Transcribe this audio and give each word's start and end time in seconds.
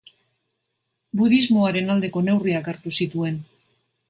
Budismoaren 1.21 1.93
aldeko 1.97 2.25
neurriak 2.31 2.71
hartu 2.73 2.95
zituen. 3.01 3.39